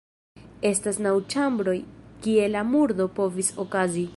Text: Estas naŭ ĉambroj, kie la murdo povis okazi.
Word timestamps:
Estas 0.69 0.97
naŭ 1.07 1.11
ĉambroj, 1.33 1.77
kie 2.25 2.49
la 2.57 2.67
murdo 2.73 3.09
povis 3.21 3.53
okazi. 3.67 4.09